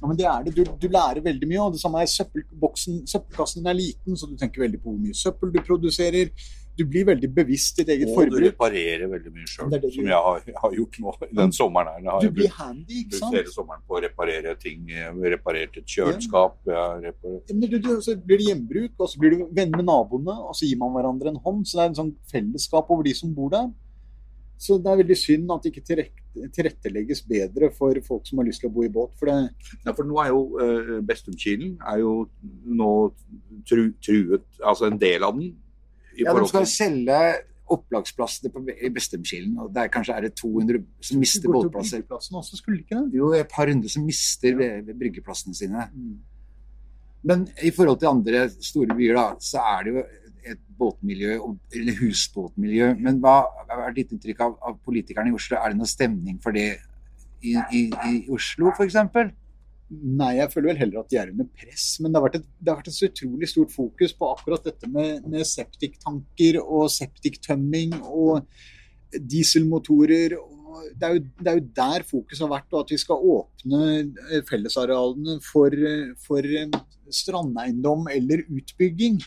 Men 0.00 0.16
det 0.16 0.24
er 0.24 0.44
det. 0.46 0.54
Du, 0.56 0.62
du 0.80 0.88
lærer 0.88 1.20
veldig 1.24 1.48
mye. 1.48 1.60
Og 1.66 1.74
det 1.74 1.82
samme 1.82 2.00
er 2.00 2.08
søppelboksen. 2.08 3.02
Søppelkassen 3.10 3.68
er 3.68 3.76
liten, 3.76 4.16
så 4.16 4.28
du 4.30 4.36
tenker 4.40 4.64
veldig 4.64 4.80
på 4.80 4.94
hvor 4.94 5.02
mye 5.02 5.16
søppel 5.16 5.52
du 5.52 5.60
produserer. 5.66 6.32
Du 6.80 6.86
blir 6.88 7.04
veldig 7.10 7.28
bevisst 7.36 7.80
ditt 7.80 7.90
eget 7.92 8.08
Og 8.14 8.30
du 8.32 8.38
reparerer 8.40 9.04
veldig 9.10 9.32
mye 9.34 9.48
sjøl, 9.50 9.74
som 9.76 10.06
jeg 10.08 10.20
har, 10.26 10.38
jeg 10.46 10.56
har 10.62 10.76
gjort 10.78 10.98
nå 11.04 11.14
den 11.42 11.52
sommeren 11.56 11.90
her. 11.92 12.00
Jeg 12.06 12.12
har 12.14 12.24
Du 12.24 12.30
blir 12.38 12.48
brukt, 12.48 12.60
handy, 12.62 13.02
ikke 13.04 13.20
sant? 13.20 13.36
hele 13.36 13.52
sommeren 13.52 13.84
på 13.84 13.98
å 13.98 14.02
reparere 14.06 14.56
ting. 14.62 14.88
Jeg 14.88 15.10
har 15.10 15.36
Reparert 15.36 15.76
et 15.78 15.92
kjøleskap. 15.96 16.56
Jeg 16.70 17.12
men 17.50 17.68
du, 17.68 17.76
du, 17.82 17.92
så 18.02 18.16
blir 18.16 18.40
det 18.40 18.48
hjembruk, 18.48 18.94
og 18.96 19.12
så 19.12 19.20
blir 19.20 19.36
du 19.36 19.44
venn 19.56 19.74
med 19.74 19.86
naboene, 19.86 20.34
og 20.48 20.56
så 20.56 20.66
gir 20.66 20.80
man 20.80 20.94
hverandre 20.96 21.34
en 21.34 21.38
hånd. 21.44 21.62
Så 21.68 21.78
det 21.78 21.84
er 21.84 21.92
en 21.92 22.00
sånn 22.00 22.16
fellesskap 22.32 22.90
over 22.90 23.06
de 23.06 23.14
som 23.16 23.32
bor 23.36 23.52
der. 23.52 23.70
Så 24.60 24.76
det 24.76 24.90
er 24.92 24.98
veldig 25.00 25.16
synd 25.16 25.52
at 25.54 25.64
det 25.64 25.70
ikke 25.72 26.04
tilrettelegges 26.52 27.22
bedre 27.28 27.70
for 27.76 27.96
folk 28.04 28.26
som 28.28 28.40
har 28.40 28.48
lyst 28.48 28.60
til 28.60 28.68
å 28.68 28.74
bo 28.74 28.84
i 28.84 28.92
båt. 28.92 29.14
For 29.20 29.30
det, 29.30 29.54
Ja, 29.86 29.94
for 29.96 30.04
nå 30.04 30.18
er 30.20 30.32
jo 30.32 30.42
uh, 30.60 30.98
Bestumkilen 31.06 31.78
er 31.88 32.02
jo 32.02 32.12
nå 32.68 32.90
tru, 33.68 33.86
truet, 34.04 34.44
altså 34.60 34.90
en 34.90 35.00
del 35.00 35.24
av 35.24 35.38
den. 35.38 35.54
I 36.18 36.26
Ja, 36.26 36.34
De 36.34 36.48
skal 36.48 36.66
til 36.66 36.72
selge 36.74 37.20
opplagsplassene 37.70 38.50
på, 38.50 38.64
i 38.66 38.90
Bestemkilen, 38.90 39.58
og 39.62 39.70
der 39.74 39.90
kanskje 39.92 40.16
er 40.16 40.26
det 40.26 40.32
200 40.40 40.82
som 41.06 41.20
mister 41.22 41.52
båtplasser. 41.52 42.02
også, 42.10 42.56
skulle 42.56 42.80
det 42.80 42.86
ikke 42.88 43.04
det? 43.04 43.18
Jo, 43.18 43.30
et 43.32 43.48
par 43.50 43.70
hundre 43.70 43.88
som 43.88 44.02
mister 44.04 44.56
ved 44.56 44.90
bryggeplassene 44.98 45.54
sine. 45.54 45.86
Mm. 45.94 46.18
Men 47.22 47.48
i 47.62 47.70
forhold 47.70 48.00
til 48.00 48.10
andre 48.10 48.48
store 48.60 48.96
byer, 48.96 49.14
da, 49.14 49.26
så 49.40 49.62
er 49.76 49.82
det 49.84 49.94
jo 49.94 50.04
et 50.50 50.60
båtmiljø, 50.78 51.38
eller 51.76 51.98
husbåtmiljø. 52.00 52.94
Men 52.98 53.20
hva, 53.22 53.42
hva 53.68 53.82
er 53.86 53.96
ditt 53.96 54.14
inntrykk 54.14 54.40
av, 54.46 54.56
av 54.66 54.78
politikerne 54.84 55.30
i 55.30 55.36
Oslo? 55.36 55.58
Er 55.60 55.74
det 55.74 55.80
noe 55.80 55.90
stemning 55.90 56.40
for 56.42 56.56
det 56.56 56.70
i, 57.44 57.54
i, 57.54 57.82
i 58.08 58.24
Oslo, 58.32 58.72
f.eks.? 58.72 58.96
Nei, 59.90 60.36
jeg 60.38 60.52
føler 60.52 60.70
vel 60.70 60.78
heller 60.84 61.00
at 61.00 61.10
de 61.10 61.18
er 61.18 61.30
under 61.32 61.48
press. 61.50 61.86
Men 61.98 62.12
det 62.12 62.20
har 62.20 62.26
vært 62.28 62.36
et, 62.38 62.50
har 62.68 62.78
vært 62.78 62.90
et 62.92 62.96
så 62.96 63.08
utrolig 63.08 63.48
stort 63.50 63.72
fokus 63.74 64.14
på 64.14 64.28
akkurat 64.36 64.68
dette 64.68 64.90
med, 64.90 65.24
med 65.26 65.46
septiktanker 65.48 66.60
og 66.62 66.86
septiktømming 66.94 67.96
og 68.06 68.46
dieselmotorer. 69.18 70.36
Og 70.38 70.84
det, 70.94 71.08
er 71.08 71.16
jo, 71.16 71.24
det 71.40 71.50
er 71.50 71.58
jo 71.58 71.66
der 71.80 72.06
fokuset 72.06 72.44
har 72.46 72.52
vært, 72.54 72.70
og 72.70 72.84
at 72.84 72.94
vi 72.94 73.00
skal 73.02 73.26
åpne 73.34 73.82
eh, 74.30 74.44
fellesarealene 74.46 75.40
for, 75.42 75.74
for 76.22 76.46
eh, 76.46 76.80
strandeiendom 77.10 78.06
eller 78.14 78.46
utbygging. 78.46 79.18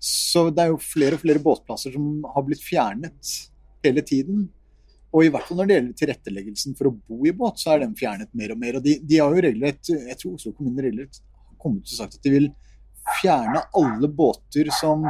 Så 0.00 0.46
det 0.54 0.64
er 0.64 0.70
jo 0.70 0.80
flere 0.80 1.18
og 1.18 1.24
flere 1.24 1.42
båtplasser 1.42 1.98
som 1.98 2.22
har 2.30 2.46
blitt 2.46 2.62
fjernet 2.64 3.34
hele 3.84 4.06
tiden. 4.06 4.46
Og 5.10 5.26
i 5.26 5.30
hvert 5.32 5.48
fall 5.48 5.58
når 5.58 5.68
det 5.68 5.76
gjelder 5.76 5.98
tilretteleggelsen 5.98 6.76
for 6.78 6.90
å 6.90 6.94
bo 6.94 7.24
i 7.26 7.34
båt, 7.34 7.58
så 7.58 7.74
er 7.74 7.82
den 7.82 7.96
fjernet 7.98 8.30
mer 8.38 8.54
og 8.54 8.60
mer. 8.62 8.78
Og 8.78 8.84
de, 8.84 8.98
de 9.02 9.18
har 9.18 9.34
jo 9.34 9.42
regelrett, 9.46 9.90
jeg 9.90 10.18
tror 10.20 10.36
Oslo 10.36 10.52
kommune 10.54 10.84
regelrett 10.84 11.18
har 11.18 11.56
kommet 11.62 11.86
til 11.86 11.96
å 11.96 12.02
sagt 12.04 12.20
at 12.20 12.26
de 12.26 12.34
vil 12.36 12.46
fjerne 13.18 13.64
alle 13.80 14.10
båter 14.14 14.70
som 14.78 15.08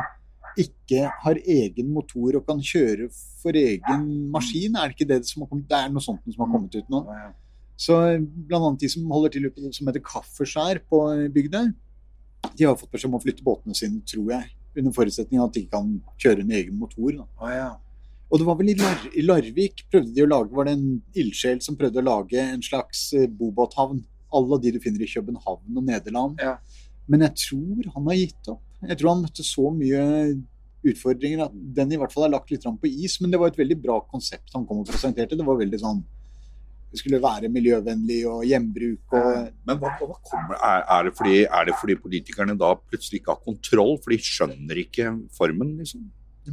ikke 0.58 1.04
har 1.22 1.38
egen 1.38 1.92
motor 1.94 2.38
og 2.38 2.46
kan 2.48 2.62
kjøre 2.64 3.10
for 3.42 3.56
egen 3.56 4.06
maskin. 4.32 4.76
Er 4.76 4.88
det 4.88 4.96
ikke 4.96 5.10
det 5.12 5.20
som 5.28 5.44
har 5.44 5.50
kommet? 5.52 5.68
Det 5.68 5.78
er 5.78 5.92
noe 5.92 6.04
sånt 6.04 6.24
som 6.26 6.44
har 6.44 6.50
kommet 6.54 6.80
ut 6.80 6.90
nå. 6.92 7.04
Så 7.80 7.96
annet 7.96 8.80
de 8.82 8.90
som 8.92 9.12
holder 9.12 9.36
til 9.36 9.46
oppe 9.48 9.70
som 9.72 9.88
heter 9.88 10.04
Kaffeskjær 10.04 10.82
på 10.90 11.04
bygda, 11.32 11.62
de 12.56 12.66
har 12.66 12.76
fått 12.80 12.90
beskjed 12.92 13.12
om 13.12 13.20
å 13.20 13.22
flytte 13.22 13.44
båtene 13.44 13.76
sine, 13.76 14.00
tror 14.08 14.34
jeg. 14.34 14.50
Under 14.80 14.94
forutsetning 14.96 15.40
av 15.40 15.48
at 15.48 15.56
de 15.56 15.64
ikke 15.64 15.76
kan 15.76 15.94
kjøre 16.20 16.44
en 16.44 16.52
egen 16.56 16.76
motor. 16.80 17.22
Da. 17.22 17.48
Og 18.30 18.38
det 18.38 18.46
var 18.46 18.58
vel 18.60 18.70
i, 18.70 18.76
Lar 18.78 19.06
i 19.10 19.24
Larvik 19.24 19.84
prøvde 19.90 20.14
de 20.14 20.22
å 20.22 20.30
lage, 20.30 20.54
var 20.54 20.68
det 20.68 20.76
en 20.76 21.00
ildsjel 21.18 21.58
som 21.64 21.78
prøvde 21.78 21.98
å 21.98 22.06
lage 22.06 22.38
en 22.38 22.62
slags 22.62 23.08
eh, 23.18 23.26
bobåthavn. 23.26 24.04
Alle 24.38 24.60
de 24.62 24.76
du 24.76 24.78
finner 24.82 25.02
i 25.02 25.10
København 25.10 25.80
og 25.80 25.86
Nederland. 25.88 26.38
Ja. 26.38 26.54
Men 27.10 27.26
jeg 27.26 27.34
tror 27.42 27.88
han 27.96 28.06
har 28.06 28.18
gitt 28.20 28.52
opp. 28.52 28.62
Jeg 28.86 29.00
tror 29.00 29.10
han 29.10 29.24
møtte 29.24 29.44
så 29.44 29.72
mye 29.74 30.04
utfordringer 30.86 31.42
at 31.44 31.56
den 31.76 31.92
i 31.92 31.98
hvert 32.00 32.14
fall 32.14 32.28
er 32.28 32.32
lagt 32.36 32.52
litt 32.52 32.64
på 32.64 32.90
is. 32.90 33.18
Men 33.20 33.34
det 33.34 33.40
var 33.42 33.50
et 33.50 33.58
veldig 33.58 33.78
bra 33.82 33.98
konsept 34.12 34.54
han 34.54 34.66
kom 34.68 34.84
og 34.84 34.88
presenterte. 34.88 35.36
Det 35.36 35.46
var 35.46 35.58
veldig 35.58 35.82
sånn 35.82 36.00
Det 36.90 36.98
skulle 36.98 37.20
være 37.22 37.50
miljøvennlig 37.54 38.20
og 38.26 38.46
gjenbruk 38.46 39.12
og 39.14 39.50
Men 39.66 39.78
hva, 39.78 39.92
hva 39.98 40.16
kommer, 40.26 40.56
er, 40.56 40.86
er, 40.86 41.04
det 41.06 41.12
fordi, 41.18 41.36
er 41.46 41.68
det 41.68 41.76
fordi 41.82 41.98
politikerne 42.02 42.56
da 42.58 42.72
plutselig 42.78 43.20
ikke 43.20 43.34
har 43.34 43.44
kontroll, 43.44 43.98
for 44.02 44.14
de 44.14 44.18
skjønner 44.30 44.82
ikke 44.86 45.12
formen, 45.36 45.76
liksom? 45.82 46.08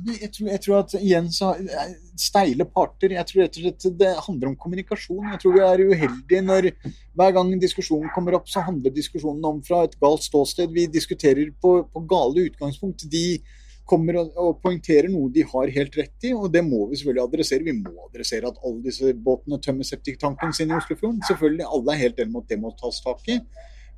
Jeg 0.05 0.29
tror, 0.33 0.47
jeg 0.51 0.61
tror 0.63 0.77
at 0.79 0.95
igjen 0.99 1.27
så 1.33 1.51
eh, 1.57 1.91
Steile 2.19 2.65
parter. 2.69 3.13
Jeg 3.15 3.29
tror 3.29 3.43
rett 3.43 3.59
og 3.59 3.65
slett 3.65 3.99
det 3.99 4.13
handler 4.25 4.51
om 4.51 4.57
kommunikasjon. 4.59 5.29
Jeg 5.33 5.41
tror 5.43 5.55
vi 5.55 5.63
er 5.65 5.83
uheldige 5.91 6.41
når 6.45 6.69
hver 7.17 7.35
gang 7.37 7.53
en 7.53 7.61
diskusjon 7.61 8.09
kommer 8.15 8.37
opp, 8.37 8.49
så 8.51 8.65
handler 8.65 8.93
diskusjonen 8.95 9.45
om 9.47 9.61
fra 9.65 9.83
et 9.87 9.95
galt 10.01 10.25
ståsted. 10.25 10.73
Vi 10.73 10.87
diskuterer 10.91 11.53
på, 11.61 11.79
på 11.93 12.03
gale 12.09 12.47
utgangspunkt. 12.49 13.07
De 13.11 13.39
kommer 13.87 14.19
og, 14.19 14.35
og 14.35 14.59
poengterer 14.63 15.07
noe 15.11 15.31
de 15.33 15.45
har 15.47 15.71
helt 15.77 15.95
rett 15.97 16.27
i, 16.27 16.33
og 16.35 16.51
det 16.53 16.63
må 16.67 16.83
vi 16.89 16.99
selvfølgelig 16.99 17.23
adressere. 17.23 17.67
Vi 17.69 17.77
må 17.79 18.09
adressere 18.09 18.51
at 18.51 18.59
alle 18.61 18.83
disse 18.89 19.13
båtene 19.29 19.61
tømmer 19.63 19.87
septiktanken 19.87 20.53
sin 20.55 20.73
i 20.73 20.77
Oslofjorden. 20.77 21.23
Selvfølgelig, 21.29 21.69
alle 21.71 21.95
er 21.95 22.03
helt 22.03 22.21
enige 22.21 22.33
om 22.33 22.41
at 22.43 22.51
det 22.51 22.61
må 22.61 22.73
tas 22.81 23.01
tak 23.05 23.33
i. 23.33 23.39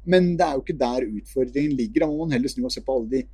Men 0.10 0.34
det 0.38 0.46
er 0.46 0.56
jo 0.56 0.64
ikke 0.64 0.80
der 0.80 1.08
utfordringen 1.10 1.76
ligger. 1.78 2.06
Da 2.06 2.12
må 2.12 2.24
man 2.24 2.38
heller 2.38 2.52
snu 2.52 2.68
og 2.70 2.74
se 2.74 2.84
på 2.86 2.96
alle 2.96 3.10
de 3.18 3.26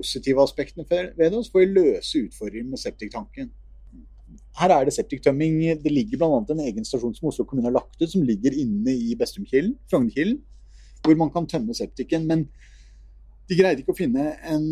positive 0.00 0.42
aspektene 0.42 0.86
ved 0.88 1.12
det, 1.18 1.44
så 1.44 1.52
får 1.52 1.64
vi 1.64 1.74
løse 1.76 2.24
utfordringen 2.26 2.72
med 2.72 2.80
septiktanken. 2.80 3.50
Her 4.60 4.74
er 4.74 4.86
det 4.86 4.94
septiktømming. 4.96 5.60
Det 5.84 5.92
ligger 5.92 6.20
bl.a. 6.20 6.40
en 6.40 6.64
egen 6.66 6.86
stasjon 6.86 7.14
som 7.16 7.30
Oslo 7.30 7.46
kommune 7.48 7.68
har 7.68 7.76
lagt 7.78 8.00
ut, 8.00 8.10
som 8.10 8.24
ligger 8.26 8.56
inne 8.56 8.92
i 8.92 9.14
Bestumkilen, 9.18 9.76
Frognerkilen, 9.90 10.40
hvor 11.04 11.16
man 11.20 11.30
kan 11.32 11.48
tømme 11.48 11.76
septiken. 11.76 12.26
Men 12.28 12.44
de 13.48 13.58
greide 13.58 13.82
ikke 13.82 13.94
å 13.94 13.98
finne 13.98 14.34
en, 14.46 14.66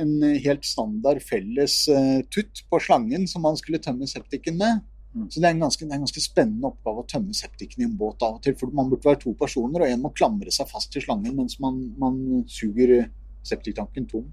en 0.00 0.12
helt 0.44 0.66
standard 0.66 1.22
felles 1.24 1.84
eh, 1.92 2.20
tutt 2.32 2.64
på 2.70 2.80
slangen 2.82 3.28
som 3.30 3.46
man 3.46 3.56
skulle 3.60 3.80
tømme 3.82 4.08
septiken 4.10 4.58
med. 4.60 4.84
Så 5.30 5.40
det 5.40 5.48
er, 5.48 5.54
en 5.54 5.62
ganske, 5.64 5.84
det 5.84 5.94
er 5.94 5.96
en 5.96 6.04
ganske 6.04 6.20
spennende 6.20 6.68
oppgave 6.68 7.00
å 7.00 7.08
tømme 7.08 7.36
septiken 7.36 7.82
i 7.82 7.86
en 7.86 7.94
båt 7.96 8.20
av 8.26 8.36
og 8.36 8.42
til. 8.44 8.56
For 8.60 8.72
man 8.76 8.90
burde 8.90 9.08
være 9.08 9.22
to 9.22 9.32
personer, 9.38 9.80
og 9.80 9.88
en 9.88 10.02
må 10.02 10.12
klamre 10.16 10.52
seg 10.52 10.68
fast 10.68 10.92
til 10.92 11.04
slangen 11.04 11.38
mens 11.38 11.56
man, 11.62 11.78
man 12.00 12.18
suger 12.52 13.06
septiktanken 13.46 14.08
tom. 14.10 14.26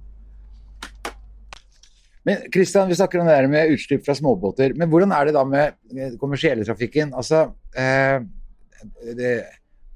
Men 2.23 2.45
Kristian, 2.51 2.87
vi 2.87 2.95
snakker 2.95 3.19
om 3.19 3.27
det 3.27 3.35
her 3.35 3.49
med 3.51 3.73
utslipp 3.75 4.05
fra 4.05 4.15
småbåter. 4.15 4.75
Men 4.79 4.87
hvordan 4.91 5.11
er 5.11 5.27
det 5.27 5.35
da 5.35 5.43
med 5.47 5.75
den 5.91 6.15
kommersielle 6.21 6.63
trafikken? 6.67 7.11
Altså, 7.19 7.49
eh, 7.75 8.23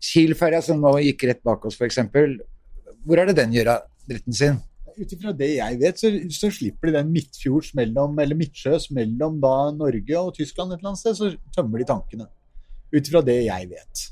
Kiel-ferja 0.04 0.60
som 0.66 0.82
nå 0.84 0.98
gikk 1.06 1.24
rett 1.30 1.44
bak 1.46 1.66
oss, 1.68 1.80
f.eks. 1.80 2.02
Hvor 3.08 3.22
er 3.22 3.30
det 3.30 3.38
den 3.40 3.56
gjør 3.56 3.78
av 3.78 3.88
dritten 4.10 4.36
sin? 4.36 4.60
Ut 4.98 5.14
ifra 5.14 5.32
det 5.38 5.52
jeg 5.54 5.80
vet, 5.80 6.00
så, 6.02 6.12
så 6.34 6.50
slipper 6.52 6.90
de 6.90 6.98
den 6.98 7.12
midtfjords 7.14 7.72
mellom, 7.78 8.18
eller 8.20 8.38
midtsjøs 8.38 8.90
mellom 8.98 9.40
da 9.44 9.56
Norge 9.78 10.20
og 10.20 10.34
Tyskland 10.36 10.74
et 10.74 10.82
eller 10.82 10.92
annet 10.92 11.04
sted, 11.04 11.18
så 11.20 11.56
tømmer 11.56 11.84
de 11.84 11.90
tankene. 11.94 12.30
Ut 12.92 13.04
ifra 13.04 13.22
det 13.24 13.40
jeg 13.46 13.70
vet. 13.72 14.08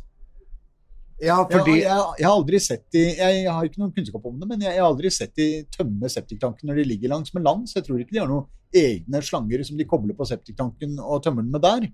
Ja, 1.24 1.38
Jeg, 1.48 1.63
jeg, 1.79 2.00
jeg 2.19 2.25
har 2.27 2.34
aldri 2.34 2.60
sett 2.60 2.81
de 2.91 3.01
Jeg 3.15 3.45
har 3.48 3.63
ikke 3.63 3.79
noen 3.79 3.93
kunnskap 3.95 4.25
om 4.27 4.36
det, 4.36 4.48
men 4.50 4.63
jeg, 4.65 4.75
har 4.75 4.89
aldri 4.89 5.07
sett 5.13 5.31
de 5.39 5.63
tømme 5.72 6.10
septiktanken 6.12 6.67
når 6.67 6.81
de 6.81 6.88
ligger 6.89 7.13
langs 7.13 7.31
med 7.34 7.45
land, 7.45 7.69
så 7.72 7.79
jeg 7.79 7.86
tror 7.88 8.01
ikke 8.03 8.17
de 8.17 8.19
har 8.19 8.31
noen 8.31 8.50
egne 8.75 9.22
slanger 9.24 9.63
som 9.63 9.77
de 9.79 9.88
kobler 9.88 10.17
på 10.17 10.27
septiktanken 10.27 10.98
og 11.00 11.22
tømmer 11.24 11.45
den 11.45 11.53
med 11.53 11.63
der. 11.63 11.86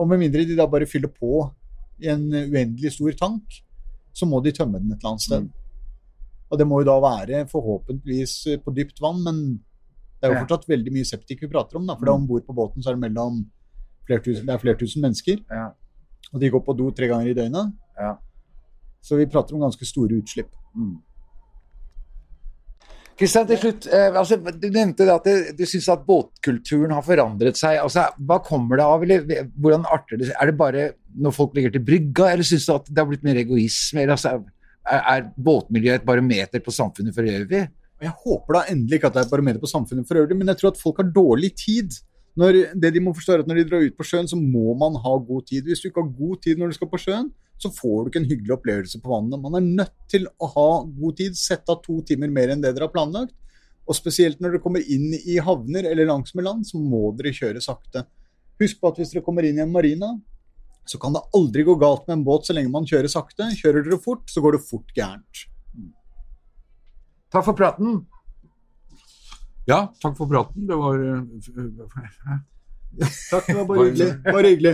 Og 0.00 0.08
med 0.08 0.22
mindre 0.22 0.46
de 0.48 0.56
da 0.56 0.64
bare 0.70 0.88
fyller 0.88 1.12
på 1.12 1.42
i 2.00 2.08
en 2.08 2.30
uendelig 2.32 2.94
stor 2.94 3.12
tank, 3.18 3.60
så 4.16 4.24
må 4.24 4.40
de 4.40 4.54
tømme 4.56 4.80
den 4.80 4.94
et 4.94 5.02
eller 5.02 5.12
annet 5.12 5.26
sted. 5.26 5.44
Mm. 5.44 6.30
Og 6.50 6.58
det 6.58 6.66
må 6.66 6.80
jo 6.80 6.88
da 6.88 6.96
være 7.04 7.42
forhåpentligvis 7.50 8.36
på 8.64 8.72
dypt 8.74 9.04
vann, 9.04 9.20
men 9.26 9.42
det 10.16 10.28
er 10.28 10.34
jo 10.34 10.40
fortsatt 10.46 10.64
veldig 10.68 10.94
mye 10.96 11.08
septik 11.08 11.44
vi 11.44 11.50
prater 11.52 11.76
om, 11.76 11.84
da. 11.88 11.98
For 12.00 12.10
om 12.12 12.24
bord 12.28 12.48
på 12.48 12.56
båten 12.56 12.80
så 12.80 12.90
er 12.90 12.96
det 12.96 13.04
mellom 13.04 13.44
flere 14.08 14.24
tusen, 14.24 14.48
det 14.48 14.56
er 14.56 14.64
flere 14.64 14.80
tusen 14.80 15.04
mennesker, 15.04 15.44
Ja. 15.52 15.68
og 16.32 16.40
de 16.40 16.50
går 16.50 16.64
på 16.64 16.76
do 16.76 16.90
tre 16.96 17.06
ganger 17.12 17.30
i 17.30 17.36
døgnet. 17.36 17.76
Ja. 18.00 18.16
Så 19.00 19.16
vi 19.16 19.28
prater 19.30 19.56
om 19.56 19.64
ganske 19.64 19.86
store 19.88 20.20
utslipp. 20.20 20.50
Kristian, 23.20 23.48
til 23.48 23.58
slutt. 23.60 23.88
Eh, 23.92 24.14
altså, 24.16 24.38
du 24.40 24.68
nevnte 24.72 25.04
det 25.04 25.12
at 25.12 25.26
det, 25.28 25.34
du 25.58 25.66
syns 25.68 25.90
at 25.92 26.06
båtkulturen 26.06 26.94
har 26.96 27.04
forandret 27.04 27.58
seg. 27.60 27.76
Altså, 27.82 28.06
hva 28.16 28.38
kommer 28.44 28.80
det 28.80 28.86
av? 28.86 29.04
Eller 29.04 29.50
hvordan 29.60 29.84
arter 29.92 30.20
det 30.20 30.30
seg? 30.30 30.38
Er 30.40 30.48
det 30.48 30.56
bare 30.60 30.86
når 31.20 31.34
folk 31.36 31.56
ligger 31.56 31.74
til 31.74 31.84
brygga, 31.84 32.30
eller 32.30 32.48
syns 32.48 32.64
du 32.68 32.72
at 32.78 32.88
det 32.88 33.02
har 33.02 33.10
blitt 33.10 33.26
mer 33.26 33.40
egoisme? 33.42 34.06
Eller, 34.06 34.16
altså, 34.16 34.38
er, 34.88 35.02
er 35.02 35.28
båtmiljøet 35.36 36.00
et 36.00 36.08
barometer 36.08 36.64
på 36.64 36.72
samfunnet 36.72 37.16
for 37.16 37.28
øvrig? 37.28 37.66
Jeg 38.00 38.16
håper 38.24 38.56
da 38.56 38.62
endelig 38.72 38.96
ikke 38.96 39.10
at 39.10 39.16
det 39.16 39.20
er 39.20 39.28
et 39.28 39.34
barometer 39.34 39.60
på 39.60 39.68
samfunnet 39.68 40.08
for 40.08 40.16
øvrig, 40.22 40.38
men 40.40 40.48
jeg 40.48 40.60
tror 40.62 40.72
at 40.72 40.80
folk 40.80 41.02
har 41.02 41.10
dårlig 41.12 41.52
tid. 41.60 42.00
Når, 42.38 42.58
det 42.78 42.92
de 42.94 43.02
må 43.02 43.12
forstå 43.16 43.34
er 43.34 43.42
at 43.42 43.48
når 43.50 43.60
de 43.60 43.66
drar 43.68 43.84
ut 43.84 43.96
på 43.98 44.06
sjøen, 44.06 44.28
så 44.30 44.38
må 44.38 44.74
man 44.78 44.98
ha 45.02 45.14
god 45.18 45.46
tid. 45.48 45.66
Hvis 45.66 45.82
du 45.82 45.88
ikke 45.90 46.04
har 46.04 46.12
god 46.20 46.42
tid 46.44 46.60
når 46.60 46.70
du 46.70 46.78
skal 46.78 46.90
på 46.92 47.00
sjøen, 47.02 47.30
så 47.60 47.68
får 47.74 47.96
du 48.06 48.10
ikke 48.10 48.22
en 48.22 48.30
hyggelig 48.30 48.54
opplevelse 48.56 49.00
på 49.02 49.10
vannet. 49.12 49.42
Man 49.42 49.58
er 49.58 49.66
nødt 49.82 49.96
til 50.08 50.24
å 50.40 50.48
ha 50.54 50.68
god 50.86 51.18
tid, 51.18 51.36
sette 51.36 51.74
av 51.74 51.82
to 51.84 51.98
timer 52.08 52.32
mer 52.32 52.54
enn 52.54 52.62
det 52.62 52.72
dere 52.72 52.88
har 52.88 52.94
planlagt. 52.94 53.34
Og 53.90 53.98
spesielt 53.98 54.40
når 54.40 54.54
dere 54.54 54.64
kommer 54.64 54.84
inn 54.86 55.10
i 55.18 55.36
havner 55.42 55.88
eller 55.90 56.08
langsmed 56.08 56.46
land, 56.46 56.66
så 56.68 56.80
må 56.80 57.10
dere 57.18 57.34
kjøre 57.36 57.62
sakte. 57.64 58.06
Husk 58.60 58.80
på 58.80 58.92
at 58.92 59.00
hvis 59.00 59.12
dere 59.12 59.24
kommer 59.26 59.44
inn 59.44 59.58
i 59.58 59.64
en 59.64 59.74
marina, 59.74 60.14
så 60.88 60.98
kan 61.00 61.14
det 61.14 61.26
aldri 61.36 61.66
gå 61.66 61.74
galt 61.80 62.06
med 62.06 62.18
en 62.18 62.24
båt 62.26 62.46
så 62.46 62.56
lenge 62.56 62.72
man 62.72 62.88
kjører 62.88 63.10
sakte. 63.10 63.50
Kjører 63.58 63.84
dere 63.86 64.00
fort, 64.00 64.24
så 64.30 64.42
går 64.44 64.56
det 64.56 64.64
fort 64.68 64.94
gærent. 64.96 65.44
Takk 67.30 67.46
for 67.46 67.58
praten. 67.58 68.00
Ja, 69.68 69.80
takk 70.02 70.16
for 70.18 70.26
praten. 70.30 70.66
Det 70.68 70.76
var 70.76 70.96
eh, 71.04 72.38
Takk, 73.30 73.46
det 73.46 73.56
var 73.56 73.66
bare 73.68 73.84
hyggelig. 73.90 74.08
Bare 74.24 74.48
hyggelig. 74.48 74.72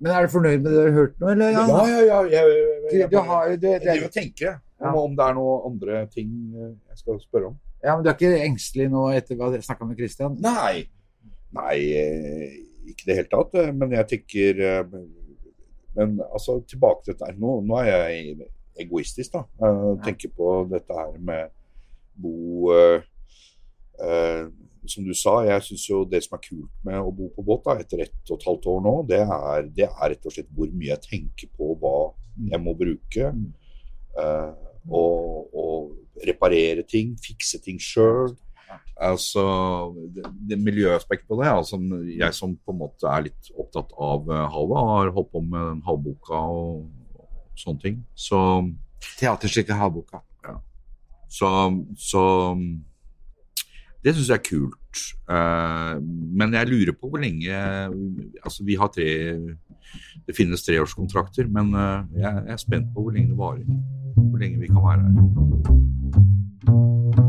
Men 0.00 0.12
er 0.12 0.26
du 0.26 0.32
fornøyd 0.34 0.60
med 0.62 0.70
det 0.70 0.76
du 0.76 0.84
har 0.84 0.94
hørt 0.98 1.20
nå, 1.22 1.28
eller? 1.32 1.54
Ja, 1.54 1.64
ja, 1.88 2.00
ja. 2.04 2.18
Jeg, 2.30 2.58
jeg, 2.92 3.10
du 3.10 3.18
har, 3.24 3.48
du, 3.48 3.56
det 3.62 3.72
er, 3.94 4.08
tenker 4.12 4.56
om, 4.84 4.96
om 5.00 5.14
det 5.16 5.24
er 5.30 5.36
noen 5.38 5.68
andre 5.70 6.02
ting 6.12 6.32
eh, 6.54 6.72
jeg 6.92 7.00
skal 7.00 7.20
spørre 7.22 7.50
om. 7.52 7.56
ja, 7.84 7.94
men 7.94 8.04
du 8.04 8.10
er 8.10 8.16
ikke 8.18 8.42
engstelig 8.44 8.88
nå 8.92 9.06
etter 9.16 9.38
hva 9.38 9.48
jeg 9.54 9.64
snakka 9.66 9.88
med 9.88 9.98
Kristian? 9.98 10.36
Nei. 10.44 10.84
Nei, 11.54 11.76
eh, 11.94 12.56
ikke 12.90 13.06
i 13.06 13.08
det 13.10 13.18
hele 13.20 13.30
tatt. 13.32 13.54
eh, 13.62 13.70
Men 13.72 13.94
jeg 13.96 14.08
tenker 14.10 14.60
eh, 14.66 14.84
Men 15.96 16.16
altså, 16.26 16.58
tilbake 16.68 17.06
til 17.06 17.14
dette. 17.14 17.34
Nå, 17.38 17.60
nå 17.64 17.78
er 17.80 17.90
jeg 17.92 18.48
egoistisk, 18.84 19.36
da. 19.38 19.44
Jeg 19.62 19.98
Tenker 20.08 20.32
på 20.36 20.52
dette 20.74 20.96
her 20.98 21.12
med 21.22 21.52
bo 22.18 22.66
eh, 24.02 24.46
Som 24.86 25.06
du 25.06 25.14
sa, 25.16 25.38
jeg 25.46 25.62
syns 25.64 25.86
jo 25.88 26.02
det 26.04 26.20
som 26.24 26.36
er 26.36 26.42
kult 26.44 26.72
med 26.84 26.98
å 27.00 27.12
bo 27.14 27.30
på 27.32 27.42
båt 27.46 27.62
da, 27.64 27.78
etter 27.80 28.02
ett 28.04 28.30
og 28.30 28.36
et 28.36 28.46
halvt 28.50 28.66
år 28.68 28.82
nå, 28.84 28.94
det 29.08 29.22
er, 29.24 29.68
det 29.72 29.86
er 29.88 30.10
rett 30.12 30.26
og 30.28 30.34
slett 30.34 30.50
hvor 30.52 30.68
mye 30.76 30.90
jeg 30.90 31.04
tenker 31.06 31.48
på 31.56 31.70
hva 31.80 31.94
jeg 32.50 32.60
må 32.60 32.74
bruke. 32.76 33.30
eh, 34.20 34.52
og, 34.84 35.54
og 35.56 36.26
reparere 36.28 36.84
ting, 36.84 37.14
fikse 37.16 37.62
ting 37.64 37.80
sjøl. 37.80 38.34
Altså, 39.00 39.42
det, 40.14 40.28
det 40.50 40.58
miljøaspektet 40.60 41.26
på 41.28 41.38
det, 41.40 41.48
altså, 41.48 41.80
jeg 42.14 42.34
som 42.36 42.52
på 42.56 42.74
en 42.74 42.78
måte 42.78 43.08
er 43.10 43.24
litt 43.26 43.48
opptatt 43.58 43.90
av 43.98 44.28
eh, 44.30 44.44
havet, 44.54 44.90
har 44.90 45.12
holdt 45.16 45.32
på 45.32 45.42
med 45.42 45.64
den 45.70 45.82
havboka 45.86 46.38
og, 46.60 46.84
og 47.18 47.58
sånne 47.58 47.82
ting. 47.82 47.98
Så, 48.14 48.38
Teaterstykket 49.18 49.76
Havboka. 49.76 50.22
så, 51.28 51.48
så 51.98 52.22
det 54.04 54.14
syns 54.14 54.28
jeg 54.28 54.36
er 54.36 54.42
kult. 54.44 54.96
Eh, 55.30 55.94
men 56.38 56.52
jeg 56.54 56.68
lurer 56.68 56.92
på 56.94 57.08
hvor 57.08 57.18
lenge 57.18 57.50
Altså, 58.44 58.62
vi 58.62 58.76
har 58.78 58.86
tre 58.94 59.34
Det 60.28 60.36
finnes 60.36 60.62
treårskontrakter, 60.62 61.48
men 61.48 61.74
eh, 61.74 62.04
jeg, 62.20 62.42
er 62.46 62.56
spent 62.60 62.94
på 62.94 63.00
hvor 63.02 63.10
lenge 63.16 63.30
det 63.32 63.38
varer. 63.38 63.64
Hvor 64.16 64.38
lenge 64.38 64.60
vi 64.60 64.66
kan 64.66 64.84
være 64.84 65.02
her. 65.02 67.23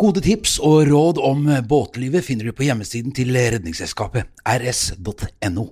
Gode 0.00 0.22
tips 0.24 0.56
og 0.64 0.86
råd 0.88 1.18
om 1.20 1.44
båtlivet 1.68 2.24
finner 2.24 2.48
du 2.48 2.56
på 2.56 2.64
hjemmesiden 2.64 3.12
til 3.12 3.34
Redningsselskapet, 3.36 4.30
rs.no. 4.48 5.66